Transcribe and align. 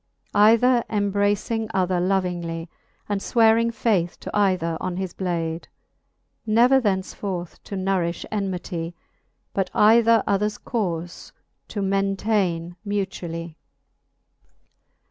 Either 0.33 0.83
enibracing 0.89 1.69
other 1.75 1.99
lovingly, 1.99 2.67
And 3.07 3.21
fwearing 3.21 3.71
faith 3.71 4.19
to 4.21 4.35
either 4.35 4.75
on 4.81 4.97
his 4.97 5.13
blade, 5.13 5.67
Never 6.43 6.79
thenceforth 6.81 7.61
to 7.65 7.75
nourifh 7.75 8.25
enmity, 8.31 8.95
But 9.53 9.69
either 9.75 10.23
others 10.25 10.57
caufe 10.57 11.31
to 11.67 11.83
maintaine 11.83 12.77
mutually. 12.83 13.57